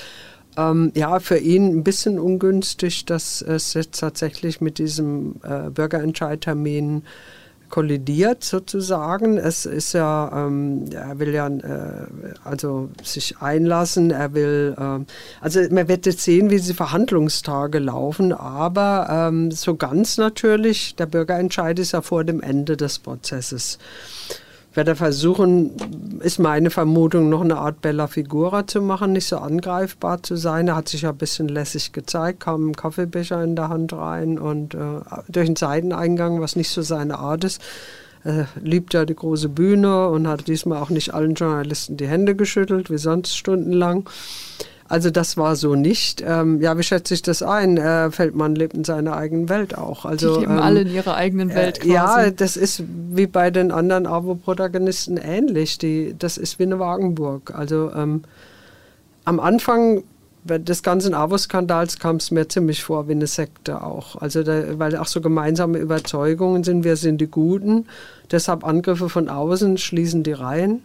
[0.57, 7.03] Ähm, ja, für ihn ein bisschen ungünstig, dass es jetzt tatsächlich mit diesem äh, Bürgerentscheidtermin
[7.73, 9.39] kollidiert sozusagen.
[9.39, 12.07] Es ist ja, ähm, er will ja äh,
[12.45, 15.05] also sich einlassen, er will, äh,
[15.41, 21.07] also man wird jetzt sehen, wie die Verhandlungstage laufen, aber ähm, so ganz natürlich, der
[21.07, 23.79] Bürgerentscheid ist ja vor dem Ende des Prozesses
[24.75, 25.73] werde versuchen,
[26.21, 30.69] ist meine Vermutung, noch eine Art Bella Figura zu machen, nicht so angreifbar zu sein.
[30.69, 34.39] Er hat sich ja ein bisschen lässig gezeigt, kam ein Kaffeebecher in der Hand rein
[34.39, 34.79] und äh,
[35.29, 37.61] durch einen Seiteneingang, was nicht so seine Art ist.
[38.25, 42.37] Er liebt ja die große Bühne und hat diesmal auch nicht allen Journalisten die Hände
[42.37, 44.09] geschüttelt, wie sonst stundenlang.
[44.93, 46.23] Also das war so nicht.
[46.23, 47.79] Ähm, ja, wie schätze ich das ein?
[47.79, 50.05] Äh, Feldmann lebt in seiner eigenen Welt auch.
[50.05, 51.95] Also, Die leben ähm, alle in ihrer eigenen äh, Welt quasi.
[51.95, 55.79] Ja, das ist wie bei den anderen Abo-Protagonisten ähnlich.
[55.79, 57.55] Die, das ist wie eine Wagenburg.
[57.55, 58.25] Also ähm,
[59.25, 60.03] am Anfang
[60.45, 64.21] des ganzen Avo-Skandals kam es mir ziemlich vor wie eine Sekte auch.
[64.21, 67.87] Also da, weil auch so gemeinsame Überzeugungen sind, wir sind die Guten.
[68.31, 70.85] Deshalb Angriffe von außen schließen die Reihen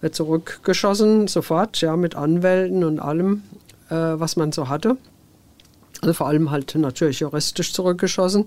[0.00, 3.42] wird zurückgeschossen, sofort, ja, mit Anwälten und allem,
[3.88, 4.96] äh, was man so hatte.
[6.02, 8.46] Also vor allem halt natürlich juristisch zurückgeschossen,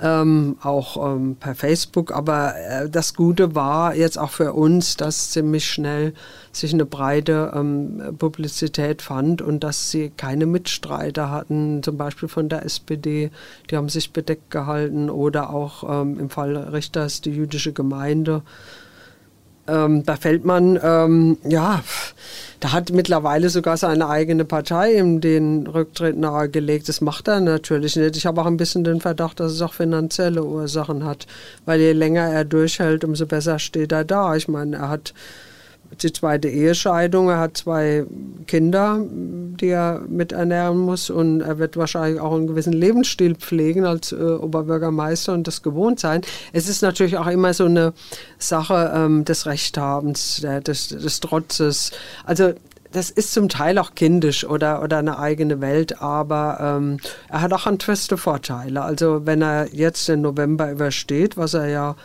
[0.00, 2.12] ähm, auch ähm, per Facebook.
[2.12, 6.14] Aber äh, das Gute war jetzt auch für uns, dass ziemlich schnell
[6.50, 12.48] sich eine breite ähm, Publizität fand und dass sie keine Mitstreiter hatten, zum Beispiel von
[12.48, 13.30] der SPD,
[13.70, 18.42] die haben sich bedeckt gehalten oder auch ähm, im Fall Richters die jüdische Gemeinde
[19.66, 21.82] ähm, da fällt man, ähm, ja,
[22.60, 26.88] da hat mittlerweile sogar seine eigene Partei ihm den Rücktritt nahegelegt.
[26.88, 28.16] Das macht er natürlich nicht.
[28.16, 31.26] Ich habe auch ein bisschen den Verdacht, dass es auch finanzielle Ursachen hat,
[31.64, 34.34] weil je länger er durchhält, umso besser steht er da.
[34.36, 35.14] Ich meine, er hat
[36.02, 37.28] die zweite Ehescheidung.
[37.28, 38.04] Er hat zwei
[38.46, 44.12] Kinder, die er miternähren muss und er wird wahrscheinlich auch einen gewissen Lebensstil pflegen als
[44.12, 46.22] äh, Oberbürgermeister und das gewohnt sein.
[46.52, 47.92] Es ist natürlich auch immer so eine
[48.38, 51.92] Sache ähm, des Rechthabens, der, des, des Trotzes.
[52.24, 52.52] Also
[52.94, 57.52] das ist zum Teil auch kindisch oder, oder eine eigene Welt, aber ähm, er hat
[57.52, 58.82] auch handfeste Vorteile.
[58.82, 61.96] Also wenn er jetzt den November übersteht, was er ja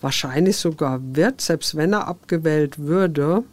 [0.00, 3.44] wahrscheinlich sogar wird, selbst wenn er abgewählt würde,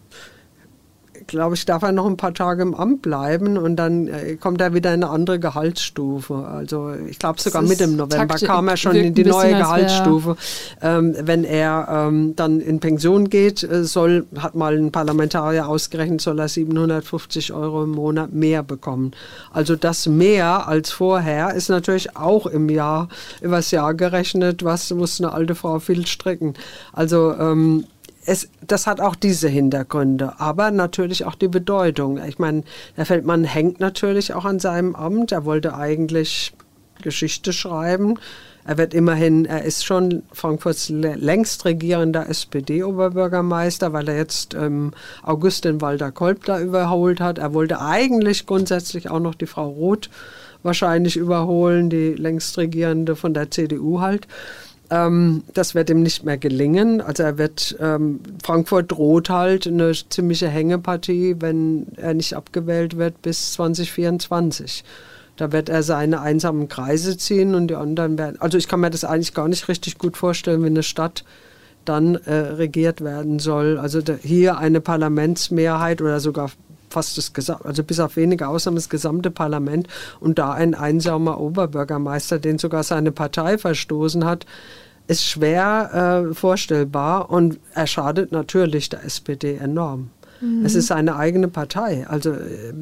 [1.27, 4.61] glaube ich, darf er noch ein paar Tage im Amt bleiben und dann äh, kommt
[4.61, 6.35] er wieder in eine andere Gehaltsstufe.
[6.35, 10.37] Also ich glaube sogar mit dem November Taktik kam er schon in die neue Gehaltsstufe.
[10.81, 16.21] Ähm, wenn er ähm, dann in Pension geht, äh, soll, hat mal ein Parlamentarier ausgerechnet,
[16.21, 19.11] soll er 750 Euro im Monat mehr bekommen.
[19.51, 23.09] Also das mehr als vorher ist natürlich auch im Jahr,
[23.41, 26.53] übers Jahr gerechnet, was muss eine alte Frau viel stricken.
[26.93, 27.85] Also ähm,
[28.25, 32.19] es, das hat auch diese Hintergründe, aber natürlich auch die Bedeutung.
[32.23, 32.63] Ich meine,
[32.97, 35.31] der Feldmann hängt natürlich auch an seinem Amt.
[35.31, 36.53] Er wollte eigentlich
[37.01, 38.15] Geschichte schreiben.
[38.67, 45.65] Er wird immerhin, er ist schon Frankfurts längst regierender SPD-Oberbürgermeister, weil er jetzt ähm, August
[45.65, 47.37] den Walter Kolb da überholt hat.
[47.37, 50.09] Er wollte eigentlich grundsätzlich auch noch die Frau Roth
[50.63, 54.27] wahrscheinlich überholen, die längst regierende von der CDU halt.
[54.89, 57.01] Ähm, das wird ihm nicht mehr gelingen.
[57.01, 63.21] Also er wird, ähm, Frankfurt droht halt eine ziemliche Hängepartie, wenn er nicht abgewählt wird
[63.21, 64.83] bis 2024.
[65.37, 68.89] Da wird er seine einsamen Kreise ziehen und die anderen werden, also ich kann mir
[68.89, 71.25] das eigentlich gar nicht richtig gut vorstellen, wenn eine Stadt
[71.83, 73.77] dann äh, regiert werden soll.
[73.77, 76.51] Also hier eine Parlamentsmehrheit oder sogar
[76.95, 79.87] fast das gesamte, also bis auf wenige Ausnahmen das gesamte Parlament
[80.21, 84.45] und da ein einsamer Oberbürgermeister, den sogar seine Partei verstoßen hat,
[85.07, 90.09] ist schwer äh, vorstellbar und er schadet natürlich der SPD enorm.
[90.41, 90.65] Mhm.
[90.65, 92.05] Es ist seine eigene Partei.
[92.07, 92.73] Also, äh,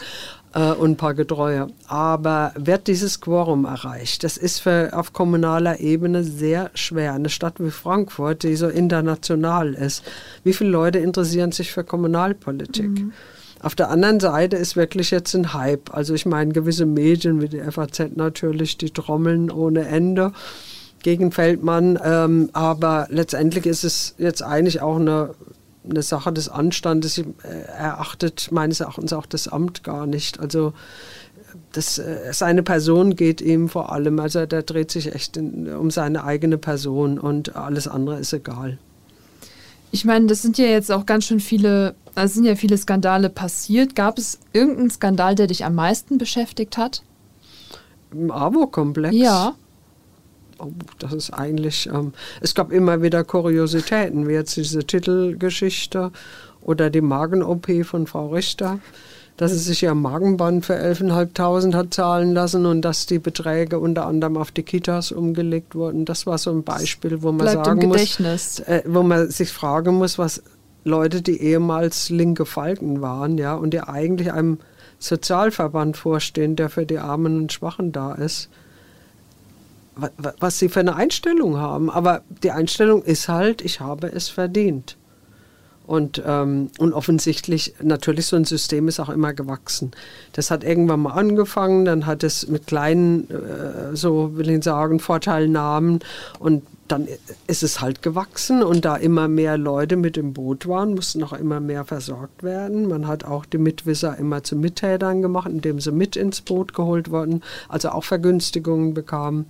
[0.55, 1.69] äh, und ein paar Getreue.
[1.87, 4.25] Aber wird dieses Quorum erreicht?
[4.25, 7.13] Das ist für, auf kommunaler Ebene sehr schwer.
[7.13, 10.03] Eine Stadt wie Frankfurt, die so international ist,
[10.45, 12.89] wie viele Leute interessieren sich für Kommunalpolitik?
[12.89, 13.13] Mhm.
[13.61, 15.95] Auf der anderen Seite ist wirklich jetzt ein Hype.
[15.95, 20.33] Also ich meine, gewisse Medien wie die FAZ natürlich, die trommeln ohne Ende
[21.03, 21.99] gegen Feldmann.
[22.03, 25.35] Ähm, aber letztendlich ist es jetzt eigentlich auch eine,
[25.89, 27.19] eine Sache des Anstandes.
[27.19, 27.25] Äh,
[27.77, 30.39] er achtet meines Erachtens auch das Amt gar nicht.
[30.39, 30.73] Also
[31.73, 34.21] das, äh, seine Person geht ihm vor allem.
[34.21, 38.79] Also der dreht sich echt in, um seine eigene Person und alles andere ist egal.
[39.91, 43.31] Ich meine, das sind ja jetzt auch ganz schön viele, da sind ja viele Skandale
[43.31, 43.95] passiert.
[43.95, 47.03] Gab es irgendeinen Skandal, der dich am meisten beschäftigt hat?
[48.11, 49.15] Im AWO-Komplex?
[49.15, 49.55] Ja.
[50.59, 56.11] Oh, das ist eigentlich, ähm, es gab immer wieder Kuriositäten, wie jetzt diese Titelgeschichte
[56.61, 58.81] oder die Magen-OP von Frau Richter
[59.39, 64.05] dass sie sich ihr Magenband für 11.500 hat zahlen lassen und dass die Beträge unter
[64.05, 66.05] anderem auf die Kitas umgelegt wurden.
[66.05, 69.95] Das war so ein Beispiel, wo man Bleibt sagen muss, äh, wo man sich fragen
[69.95, 70.43] muss, was
[70.85, 74.59] Leute, die ehemals linke Falken waren, ja, und die eigentlich einem
[74.99, 78.49] Sozialverband vorstehen, der für die Armen und Schwachen da ist,
[80.39, 81.91] was sie für eine Einstellung haben.
[81.91, 84.98] Aber die Einstellung ist halt, ich habe es verdient.
[85.89, 89.93] Und, ähm, und offensichtlich, natürlich, so ein System ist auch immer gewachsen.
[90.35, 95.01] Das hat irgendwann mal angefangen, dann hat es mit kleinen, äh, so will ich sagen,
[95.01, 96.01] Vorteilnahmen
[96.41, 97.09] und dann
[97.47, 101.33] ist es halt gewachsen und da immer mehr Leute mit im Boot waren, mussten auch
[101.33, 102.87] immer mehr versorgt werden.
[102.87, 107.11] Man hat auch die Mitwisser immer zu Mittätern gemacht, indem sie mit ins Boot geholt
[107.11, 109.47] wurden, also auch Vergünstigungen bekamen.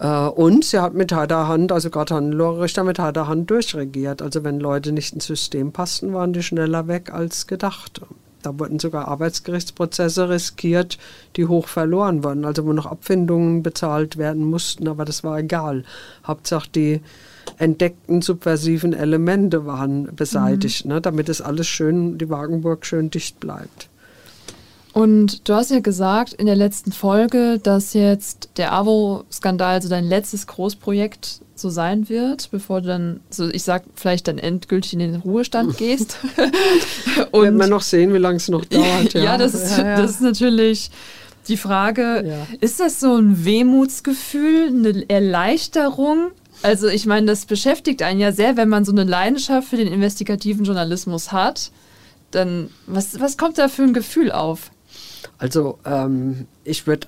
[0.00, 4.22] Äh, und sie hat mit harter Hand, also gerade Hannelore mit harter Hand durchregiert.
[4.22, 8.00] Also wenn Leute nicht ins System passten, waren die schneller weg als gedacht.
[8.42, 10.98] Da wurden sogar Arbeitsgerichtsprozesse riskiert,
[11.36, 15.84] die hoch verloren wurden, also wo noch Abfindungen bezahlt werden mussten, aber das war egal.
[16.26, 17.00] Hauptsache die
[17.58, 20.92] entdeckten subversiven Elemente waren beseitigt, mhm.
[20.92, 23.90] ne, damit es alles schön, die Wagenburg schön dicht bleibt.
[25.00, 30.04] Und du hast ja gesagt in der letzten Folge, dass jetzt der AWO-Skandal so dein
[30.04, 34.98] letztes Großprojekt so sein wird, bevor du dann, so ich sag, vielleicht dann endgültig in
[34.98, 36.18] den Ruhestand gehst.
[37.30, 38.84] Und Werden wir noch sehen, wie lange es noch dauert.
[39.14, 39.96] Ja, ja, das, ist, ja, ja.
[39.96, 40.90] das ist natürlich
[41.48, 42.46] die Frage, ja.
[42.60, 46.30] ist das so ein Wehmutsgefühl, eine Erleichterung?
[46.60, 49.88] Also ich meine, das beschäftigt einen ja sehr, wenn man so eine Leidenschaft für den
[49.88, 51.70] investigativen Journalismus hat.
[52.32, 54.70] Dann, was, was kommt da für ein Gefühl auf?
[55.38, 57.06] Also ähm, ich würde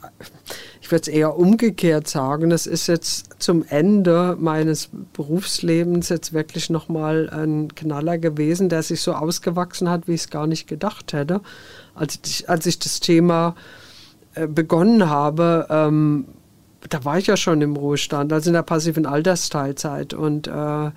[0.81, 2.51] ich es eher umgekehrt sagen.
[2.51, 9.01] Es ist jetzt zum Ende meines Berufslebens jetzt wirklich nochmal ein Knaller gewesen, der sich
[9.01, 11.40] so ausgewachsen hat, wie ich es gar nicht gedacht hätte.
[11.94, 13.55] Als ich, als ich das Thema
[14.35, 16.27] äh, begonnen habe, ähm,
[16.88, 20.90] da war ich ja schon im Ruhestand, also in der passiven Altersteilzeit und äh,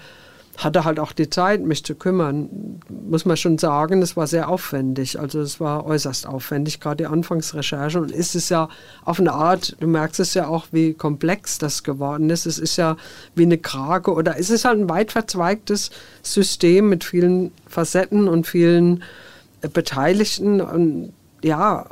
[0.57, 2.79] hatte halt auch die Zeit, mich zu kümmern.
[2.89, 5.19] Muss man schon sagen, es war sehr aufwendig.
[5.19, 7.99] Also es war äußerst aufwendig, gerade die Anfangsrecherche.
[7.99, 8.69] Und ist es ja
[9.03, 12.45] auf eine Art, du merkst es ja auch, wie komplex das geworden ist.
[12.45, 12.95] Es ist ja
[13.35, 15.91] wie eine Krake oder es ist halt ein weit verzweigtes
[16.21, 19.03] System mit vielen Facetten und vielen
[19.61, 20.61] äh, Beteiligten.
[20.61, 21.11] Und
[21.43, 21.85] ja,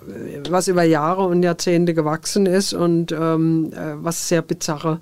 [0.50, 5.00] was über Jahre und Jahrzehnte gewachsen ist und ähm, äh, was sehr bizarre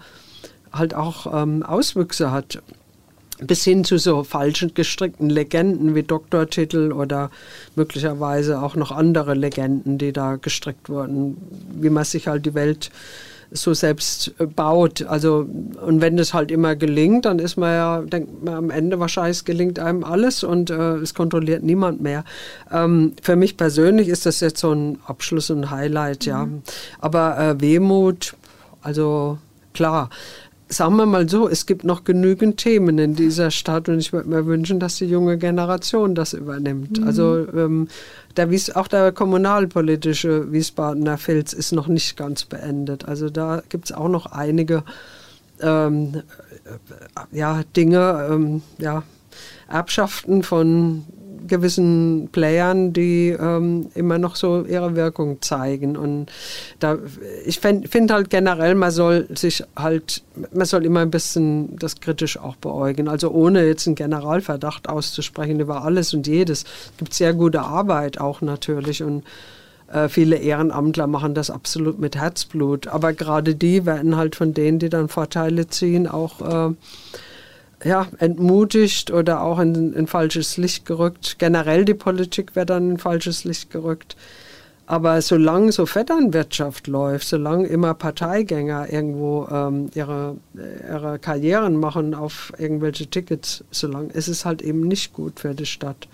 [0.74, 2.62] halt auch ähm, Auswüchse hat.
[3.42, 7.32] Bis hin zu so falschen gestrickten Legenden wie Doktortitel oder
[7.76, 11.38] möglicherweise auch noch andere Legenden, die da gestrickt wurden,
[11.74, 12.92] wie man sich halt die Welt
[13.52, 15.04] so selbst äh, baut.
[15.04, 15.48] Also,
[15.86, 19.38] und wenn das halt immer gelingt, dann ist man ja, denkt man am Ende wahrscheinlich,
[19.38, 22.24] es gelingt einem alles und äh, es kontrolliert niemand mehr.
[22.72, 26.46] Ähm, für mich persönlich ist das jetzt so ein Abschluss und Highlight, ja.
[26.46, 26.62] Mhm.
[27.00, 28.36] Aber äh, Wehmut,
[28.82, 29.38] also
[29.74, 30.10] klar,
[30.72, 34.30] sagen wir mal so, es gibt noch genügend Themen in dieser Stadt und ich würde
[34.30, 37.00] mir wünschen, dass die junge Generation das übernimmt.
[37.00, 37.08] Mhm.
[37.08, 37.88] Also ähm,
[38.38, 43.06] der Wies, auch der kommunalpolitische Wiesbadener Filz ist noch nicht ganz beendet.
[43.06, 44.84] Also da gibt es auch noch einige
[45.62, 46.24] ähm,
[46.66, 49.04] äh, ja, Dinge, ähm, ja,
[49.68, 51.04] Erbschaften von
[51.52, 55.98] gewissen Playern, die ähm, immer noch so ihre Wirkung zeigen.
[55.98, 56.28] Und
[56.80, 56.98] da,
[57.46, 62.38] ich finde halt generell, man soll sich halt, man soll immer ein bisschen das kritisch
[62.38, 63.08] auch beäugen.
[63.10, 66.64] Also ohne jetzt einen Generalverdacht auszusprechen über alles und jedes.
[66.64, 69.24] Es gibt sehr gute Arbeit auch natürlich und
[69.92, 72.88] äh, viele Ehrenamtler machen das absolut mit Herzblut.
[72.88, 76.74] Aber gerade die werden halt von denen, die dann Vorteile ziehen, auch äh,
[77.84, 81.38] ja, entmutigt oder auch in ein falsches Licht gerückt.
[81.40, 84.16] Generell die Politik wird dann in falsches Licht gerückt.
[84.86, 92.52] Aber solange so Vetternwirtschaft läuft, solange immer Parteigänger irgendwo ähm, ihre, ihre Karrieren machen auf
[92.58, 96.08] irgendwelche Tickets, solange ist es halt eben nicht gut für die Stadt.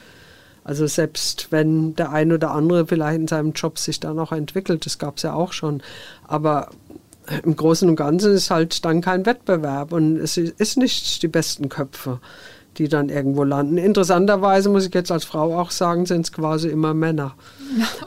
[0.63, 4.85] Also selbst wenn der ein oder andere vielleicht in seinem Job sich da noch entwickelt,
[4.85, 5.81] das gab es ja auch schon,
[6.27, 6.69] aber
[7.43, 11.69] im Großen und Ganzen ist halt dann kein Wettbewerb und es ist nicht die besten
[11.69, 12.19] Köpfe,
[12.77, 13.77] die dann irgendwo landen.
[13.77, 17.35] Interessanterweise muss ich jetzt als Frau auch sagen, sind es quasi immer Männer.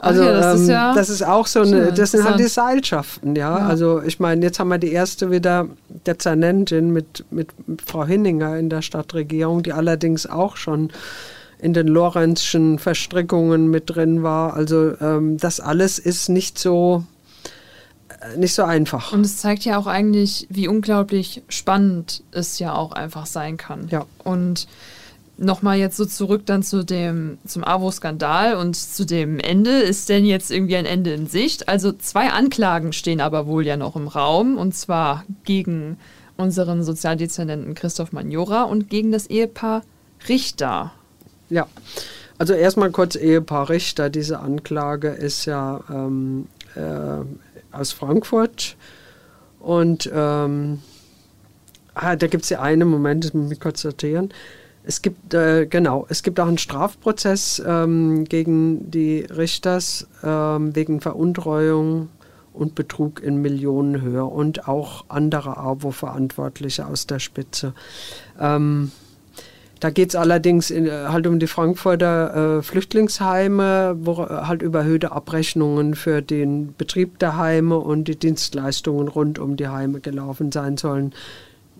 [0.01, 2.47] Also okay, das, ähm, ist ja das ist auch so eine, das sind halt die
[2.47, 3.59] Seilschaften, ja?
[3.59, 3.67] ja.
[3.67, 5.67] Also ich meine, jetzt haben wir die erste wieder
[6.07, 7.49] Dezernentin mit, mit
[7.85, 10.91] Frau Hinninger in der Stadtregierung, die allerdings auch schon
[11.59, 14.55] in den Lorenzschen Verstrickungen mit drin war.
[14.55, 17.03] Also ähm, das alles ist nicht so
[18.37, 19.11] nicht so einfach.
[19.13, 23.87] Und es zeigt ja auch eigentlich, wie unglaublich spannend es ja auch einfach sein kann.
[23.89, 24.05] Ja.
[24.23, 24.67] Und
[25.37, 29.71] nochmal jetzt so zurück dann zu dem, zum AWO-Skandal und zu dem Ende.
[29.71, 31.67] Ist denn jetzt irgendwie ein Ende in Sicht?
[31.67, 35.97] Also zwei Anklagen stehen aber wohl ja noch im Raum und zwar gegen
[36.37, 39.81] unseren Sozialdezernenten Christoph Manjora und gegen das Ehepaar
[40.29, 40.91] Richter.
[41.49, 41.67] Ja,
[42.37, 44.09] also erstmal kurz Ehepaar Richter.
[44.09, 48.75] Diese Anklage ist ja ähm, äh, aus Frankfurt.
[49.59, 50.79] Und ähm,
[51.93, 54.33] ah, da gibt es ja einen Moment, das muss ich kurz sortieren.
[54.83, 61.01] Es gibt, äh, genau, es gibt auch einen Strafprozess ähm, gegen die Richters ähm, wegen
[61.01, 62.09] Veruntreuung
[62.53, 67.73] und Betrug in Millionenhöhe und auch andere AWO-Verantwortliche aus der Spitze.
[68.39, 68.91] Ähm,
[69.81, 74.61] da geht es allerdings in, äh, halt um die Frankfurter äh, Flüchtlingsheime, wo äh, halt
[74.61, 80.51] überhöhte Abrechnungen für den Betrieb der Heime und die Dienstleistungen rund um die Heime gelaufen
[80.51, 81.13] sein sollen.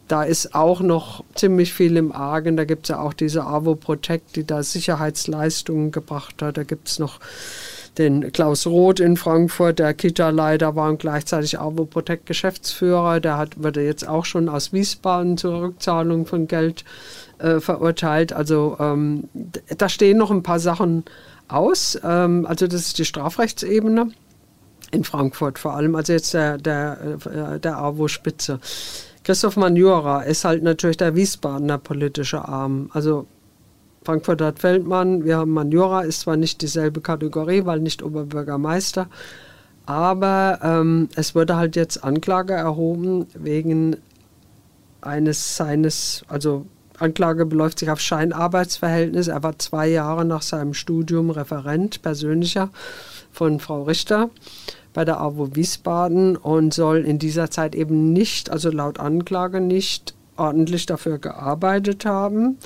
[0.08, 2.58] Da ist auch noch ziemlich viel im Argen.
[2.58, 6.58] Da gibt es ja auch diese AWO Protect, die da Sicherheitsleistungen gebracht hat.
[6.58, 7.20] Da gibt es noch
[7.98, 13.20] den Klaus Roth in Frankfurt, der Kita-Leiter war und gleichzeitig AWO Protect Geschäftsführer.
[13.20, 16.86] Der hat, wurde jetzt auch schon aus Wiesbaden zur Rückzahlung von Geld
[17.40, 18.32] äh, verurteilt.
[18.32, 19.26] Also ähm,
[19.78, 21.04] da stehen noch ein paar Sachen
[21.50, 22.00] aus.
[22.04, 24.12] Ähm, also das ist die Strafrechtsebene
[24.92, 28.60] in Frankfurt vor allem, also jetzt der, der, äh, der AWO-Spitze.
[29.24, 32.90] Christoph Manjura ist halt natürlich der Wiesbadener politische Arm.
[32.94, 33.28] Also
[34.04, 39.08] Frankfurt hat Feldmann, wir haben Manjura, ist zwar nicht dieselbe Kategorie, weil nicht Oberbürgermeister,
[39.86, 43.98] aber ähm, es wurde halt jetzt Anklage erhoben wegen
[45.02, 46.66] eines seines, also
[46.98, 49.28] Anklage beläuft sich auf Scheinarbeitsverhältnis.
[49.28, 52.70] Er war zwei Jahre nach seinem Studium Referent persönlicher
[53.32, 54.30] von Frau Richter
[54.94, 60.14] bei der AWO Wiesbaden und soll in dieser Zeit eben nicht, also laut Anklage nicht
[60.38, 62.58] ordentlich dafür gearbeitet haben,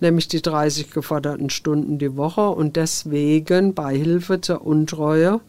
[0.00, 5.40] nämlich die 30 geforderten Stunden die Woche und deswegen Beihilfe zur Untreue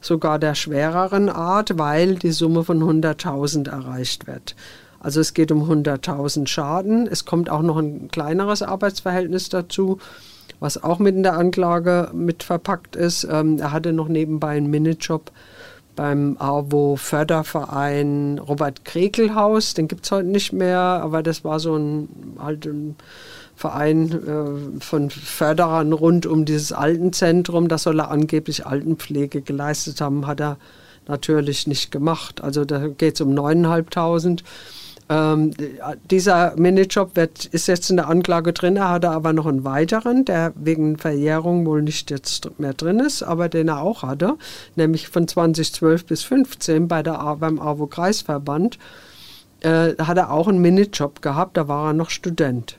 [0.00, 4.54] sogar der schwereren Art, weil die Summe von 100.000 erreicht wird.
[5.00, 7.06] Also es geht um 100.000 Schaden.
[7.06, 9.98] Es kommt auch noch ein kleineres Arbeitsverhältnis dazu
[10.60, 13.26] was auch mit in der Anklage mit verpackt ist.
[13.30, 15.30] Ähm, er hatte noch nebenbei einen Minijob
[15.94, 19.74] beim AWO Förderverein Robert Krekelhaus.
[19.74, 22.08] Den gibt es heute nicht mehr, aber das war so ein,
[22.38, 22.96] halt ein
[23.56, 27.68] Verein äh, von Förderern rund um dieses Altenzentrum.
[27.68, 30.58] Das soll er angeblich Altenpflege geleistet haben, hat er
[31.08, 32.42] natürlich nicht gemacht.
[32.42, 34.42] Also da geht es um 9.500.
[35.08, 35.52] Ähm,
[36.10, 40.24] dieser Minijob wird, ist jetzt in der Anklage drin, er hatte aber noch einen weiteren,
[40.24, 44.34] der wegen Verjährung wohl nicht jetzt mehr drin ist, aber den er auch hatte,
[44.74, 48.78] nämlich von 2012 bis 2015 bei der, beim AWO-Kreisverband,
[49.60, 52.76] äh, hat er auch einen Minijob gehabt, da war er noch Student.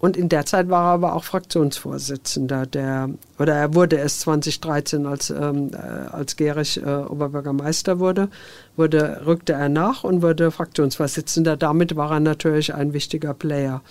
[0.00, 5.06] Und in der Zeit war er aber auch Fraktionsvorsitzender der, oder er wurde es 2013,
[5.06, 8.30] als, ähm, äh, als Gerich äh, Oberbürgermeister wurde,
[8.76, 11.58] wurde, rückte er nach und wurde Fraktionsvorsitzender.
[11.58, 13.82] Damit war er natürlich ein wichtiger Player.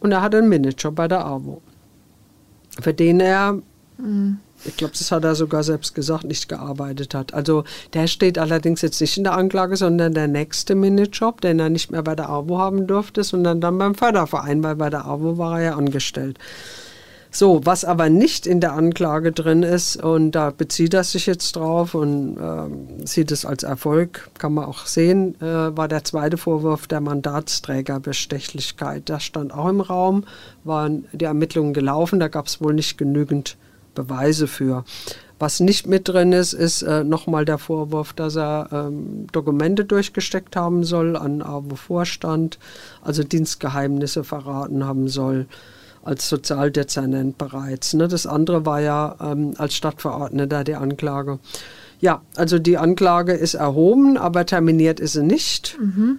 [0.00, 1.60] Und er hatte einen Minijob bei der AWO,
[2.80, 3.58] für den er
[3.98, 7.34] mhm ich glaube, das hat er sogar selbst gesagt, nicht gearbeitet hat.
[7.34, 11.70] Also der steht allerdings jetzt nicht in der Anklage, sondern der nächste Minijob, den er
[11.70, 15.38] nicht mehr bei der AWO haben durfte, sondern dann beim Förderverein, weil bei der AWO
[15.38, 16.38] war er ja angestellt.
[17.32, 21.54] So, was aber nicht in der Anklage drin ist, und da bezieht er sich jetzt
[21.54, 26.38] drauf und äh, sieht es als Erfolg, kann man auch sehen, äh, war der zweite
[26.38, 29.08] Vorwurf der Mandatsträgerbestechlichkeit.
[29.08, 30.24] Das stand auch im Raum,
[30.64, 33.56] waren die Ermittlungen gelaufen, da gab es wohl nicht genügend
[34.02, 34.84] Beweise für.
[35.38, 40.54] Was nicht mit drin ist, ist äh, nochmal der Vorwurf, dass er ähm, Dokumente durchgesteckt
[40.54, 42.58] haben soll an AWO-Vorstand,
[43.02, 45.46] also Dienstgeheimnisse verraten haben soll,
[46.02, 47.94] als Sozialdezernent bereits.
[47.94, 48.06] Ne?
[48.06, 51.38] Das andere war ja ähm, als Stadtverordneter die Anklage.
[52.00, 55.78] Ja, also die Anklage ist erhoben, aber terminiert ist sie nicht.
[55.80, 56.18] Mhm.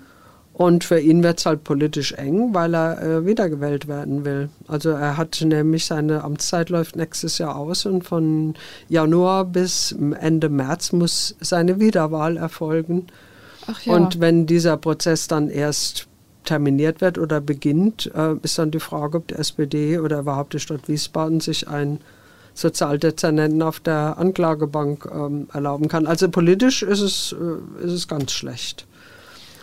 [0.54, 4.50] Und für ihn wird es halt politisch eng, weil er äh, wiedergewählt werden will.
[4.68, 8.56] Also er hat nämlich seine Amtszeit läuft nächstes Jahr aus und von
[8.90, 13.08] Januar bis Ende März muss seine Wiederwahl erfolgen.
[13.86, 13.96] Ja.
[13.96, 16.08] Und wenn dieser Prozess dann erst
[16.44, 20.60] terminiert wird oder beginnt, äh, ist dann die Frage, ob die SPD oder überhaupt die
[20.60, 22.00] Stadt Wiesbaden sich einen
[22.54, 26.08] Sozialdezernenten auf der Anklagebank ähm, erlauben kann.
[26.08, 28.86] Also politisch ist es, äh, ist es ganz schlecht.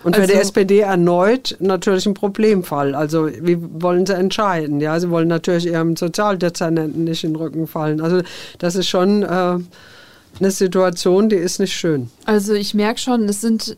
[0.05, 2.95] Und also, für die SPD erneut natürlich ein Problemfall.
[2.95, 4.81] Also wie wollen sie entscheiden?
[4.81, 8.01] Ja, sie wollen natürlich ihrem Sozialdezernenten nicht in den Rücken fallen.
[8.01, 8.23] Also
[8.59, 12.11] das ist schon äh, eine Situation, die ist nicht schön.
[12.27, 13.77] Also ich merke schon, es sind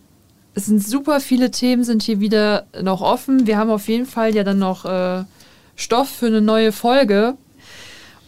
[0.54, 3.46] es sind super viele Themen sind hier wieder noch offen.
[3.46, 5.24] Wir haben auf jeden Fall ja dann noch äh,
[5.76, 7.34] Stoff für eine neue Folge.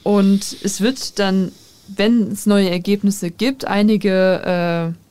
[0.02, 1.52] Und es wird dann,
[1.88, 5.01] wenn es neue Ergebnisse gibt, einige äh,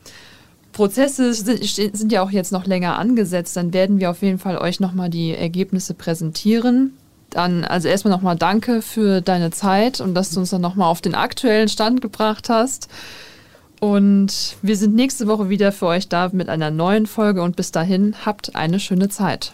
[0.72, 3.56] Prozesse sind, ja auch jetzt noch länger angesetzt.
[3.56, 6.94] Dann werden wir auf jeden Fall euch nochmal die Ergebnisse präsentieren.
[7.30, 11.02] Dann, also erstmal nochmal danke für deine Zeit und dass du uns dann nochmal auf
[11.02, 12.90] den aktuellen Stand gebracht hast.
[13.80, 17.72] Und wir sind nächste Woche wieder für euch da mit einer neuen Folge und bis
[17.72, 19.54] dahin habt eine schöne Zeit.